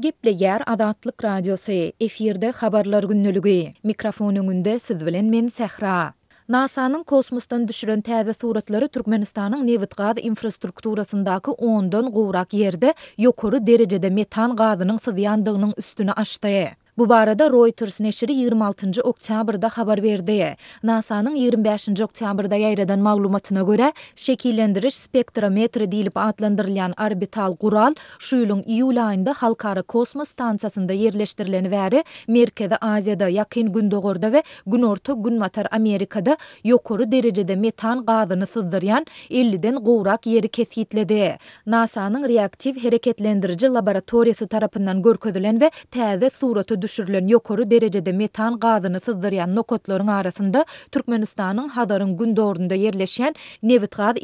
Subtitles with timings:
[0.00, 3.74] Geple Yer Adatlık Radiosy efirde habarlar günnüligi.
[3.82, 6.14] Mikrofon öňünde siz men Sehra.
[6.48, 9.94] nasa kosmustan düşürün düşürən suratları Türkmenistanın nevit
[10.24, 16.68] infrastrukturasındakı 10-dan qorak yerdə yokoru derecede metan qazının sızyandığının üstünü açdı.
[16.98, 19.02] Bu barada Reuters neşiri 26.
[19.02, 20.56] oktyabrda xabar berdi.
[20.82, 21.88] NASA'nın 25.
[22.02, 29.82] oktyabrda yayradan maglumatına görə, şekillendiriş spektrometri deyilip adlandırılan orbital qural, şu ilin iyul ayında Halkara
[29.82, 33.90] Kosmos Stansasında yerleştirilen veri, Merkezi Aziyada yakın gün
[34.32, 38.44] ve gün orta gün matar Amerika'da yokoru derecede metan qazını
[39.32, 41.36] 50 50'den qoğrak yeri kesitledi.
[41.66, 49.56] NASA'nın reaktiv hareketlendirici laboratoriyası tarafından görküdülen ve təzə suratı görüşürlen yokoru derecede metan gazını sızdıryan
[49.56, 54.14] nokotların arasında Türkmenistan'ın Hazar'ın gün doğrunda yerleşen nevit gaz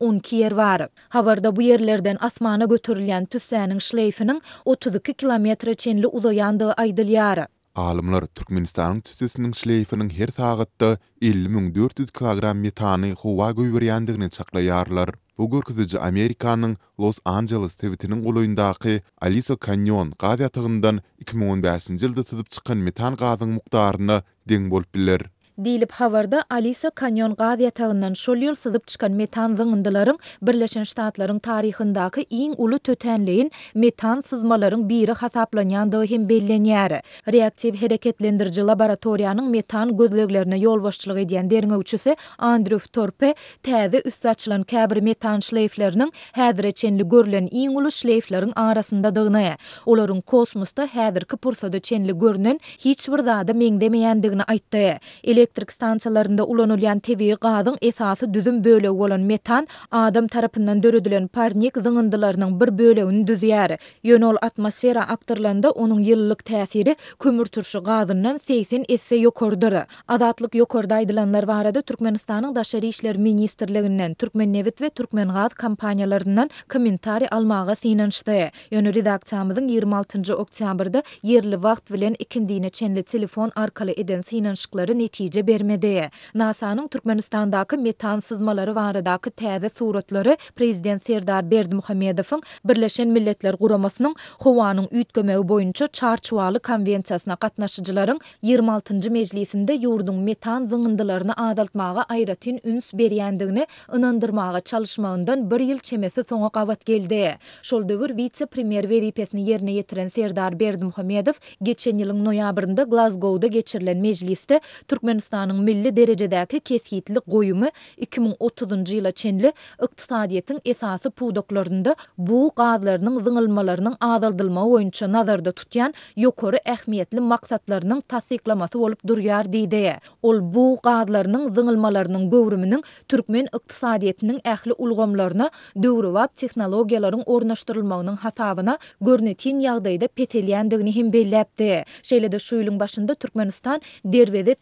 [0.00, 0.88] 12 yer var.
[1.08, 7.46] Havarda bu yerlerden asmana götürülen tüsənin şleifinin 32 kilometre çenli uzayandığı aydılyarı.
[7.74, 10.88] Alimlar Türkmenistanyň tutusynyň şleýfiniň her sagatda
[11.32, 15.12] 50400 kg metany howa goýberýändigini çaklaýarlar.
[15.38, 23.14] Bu görkezici Amerikanın Los Angeles tevitinin oluyundaki Aliso Canyon gaz yatağından 2015-ci ilde tutup metan
[23.14, 25.20] gazynyň muqtarını deň bolup biler.
[25.64, 32.54] Dilip Havarda Alisa Kanyon Gavia tağından şol sızıp çıkan metan zığındıların Birleşen Ştaatların tarihindaki iyin
[32.58, 37.02] ulu tötenliyin metan sızmaların biri hasaplanyandığı hem belleniyari.
[37.32, 44.62] Reaktiv hareketlendirici laboratoriyanın metan gözlöglerine yol başçılığı ediyen derin avuçüse Andrew Torpe tədi üssü açılan
[44.62, 49.56] kəbri metan şleiflerinin hədri çenli görlən iyin ulu şleiflerin arasında dağınaya.
[49.86, 57.36] Oların kosmosda hədri kipursada çenli görlə Hiç Bir hədri hədri hədri elektrik stansiyalarında ulanılan tevi
[57.40, 63.78] gazın esası düzüm bölü olan metan adam tarafından dörüdülen parnik zıngındılarının bir bölüğünü düzüyer.
[64.02, 69.72] Yönol atmosfera aktarlanda onun yıllık təsiri kömür turşu gazından 80 esse yokordur.
[70.08, 76.50] Azatlık yokorda aydılanlar var adı Türkmenistan'ın daşarı işler ministerliğinden Türkmen Nevit ve Türkmen Gaz kampanyalarından
[76.72, 78.34] komentari almağa sinanştı.
[78.70, 80.36] Yönü redaktamızın 26.
[80.36, 86.10] oktyabrda yerli vaxt vilen ikindiyine çenli telefon arkalı eden sinanşıkları netice netije bermedi.
[86.34, 94.88] NASA'nın Türkmenistan'daki metan sızmaları varıdaki täze suratları Prezident Serdar Berdi Muhammedov'ın Birleşen Milletler Guramasının Huvanın
[94.90, 99.10] ütkömeği boyunca çarçuvalı konvensiyasına katnaşıcıların 26.
[99.10, 106.86] meclisinde yurdun metan zıngındılarını adaltmağa ayratin üns beriyendiğini ınandırmağa çalışmağından bir yıl çemesi sona qavat
[106.86, 107.38] geldi.
[107.62, 111.32] Şol dögür vice premier veripesini yerine yetiren Serdar Berdi Muhammedov
[111.62, 117.68] geçen yılın noyabrında Glasgow'da geçirilen mecliste Türkmenistan Gürjistanyň milli derejedäki kesgitlik goýumy
[118.00, 119.50] 2030-njy ýyla çenli
[119.84, 129.00] ykdysadyýetiň esasy pudoklarında bu gazlarynyň zınılmalarının azaldylma oyuncu nazarda tutýan ýokary ähmiýetli maksatlarynyň tasdiklamasy bolup
[129.10, 129.82] durýar diýdi.
[130.22, 135.50] Ol bu gazlarynyň zyňylmalarynyň göwrüminiň türkmen ykdysadyýetiniň ähli ulgamlaryna
[135.86, 138.78] döwrewap technologiýalaryň ornaşdyrylmagynyň hasabyna
[139.10, 141.70] görnetin ýagdaýda peteliýändigini hem bellepdi.
[142.10, 144.54] Şeýle-de şu ýylyň başynda Türkmenistan derwede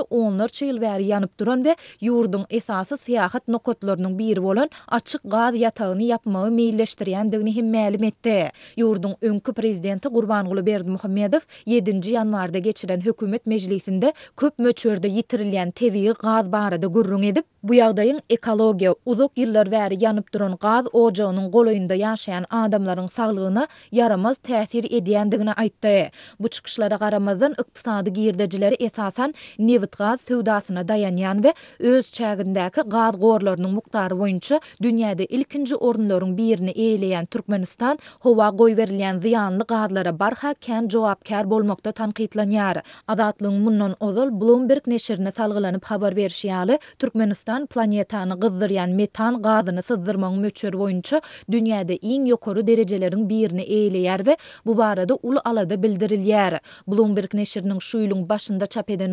[0.00, 1.74] onlar çyl bäri ýanyp duran we
[2.08, 8.50] ýurdun esasy syýahat nokatlarynyň biri bolan açyk gaz ýatagyny ýapmagy meýilleşdirýändigini hem ma'lum etdi.
[8.78, 16.52] Ýurdun öňkü prezidenti Gurbanguly Berdimuhammedow 7-nji ýanwarda geçiren hökümet meclisinde köp möçörde ýitirilýän tebigi gaz
[16.52, 22.46] barada gurrun edip, bu ýagdaýyň ekologiýa uzak ýyllar bäri ýanyp duran gaz ojagynyň golaýynda ýaşaýan
[22.50, 26.10] adamlaryň saglygyna yaramaz täsir edýändigini aýtdy.
[26.40, 31.52] Bu çykyşlara garamazdan ykdysady girdejileri esasan Nevi ýaldyt gaz töwdasyna daýanýan we
[31.88, 39.64] öz çägindäki gaz gorlarynyň mukdary boýunça dünýäde ilkinji ornlaryň birini eýleýän Türkmenistan howa berilýän ziýanly
[39.68, 42.82] gazlara barha kän jogapkär bolmakda tanqidlanýar.
[43.08, 50.34] Adatlyň mundan ozal Bloomberg neşirine salgylanyp habar berýär ýaly Türkmenistan planetany gyzdyrýan metan gazyny sızdyrmak
[50.44, 51.20] möçür boýunça
[51.50, 54.36] dünýäde iň ýokary derejeleriň birini eýleýär we
[54.66, 56.60] bu barada Ulu Alada bildirilýär.
[56.86, 59.10] Bloomberg neşirining şu ýylyň başynda çap eden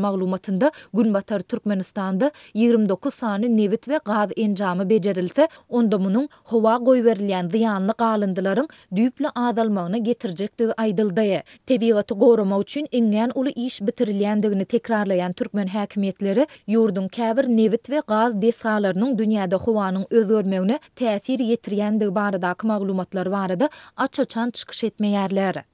[0.63, 8.67] Kazakistan'da, Gunbatar Turkmenistan'da 29 sani nevit ve gaz encami becerilse, ondomunun hova goyverilyen ziyanlı qalindilarin
[8.95, 11.43] düyüplü azalmağına getirecekdi aydıldaya.
[11.65, 18.41] Tebiyatı goroma uçun ingen uly iş bitirilýändigini tekrarlayan Turkmen hakimiyetleri ýurdun käbir nevit ve gaz
[18.41, 20.29] desalarinin dünýäde hovanın öz
[20.95, 25.72] täsir tesir barada tesir barada AÇAÇAN yetirini tesir